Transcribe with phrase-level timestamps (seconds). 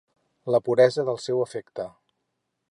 [0.55, 1.89] La puresa del seu afecte.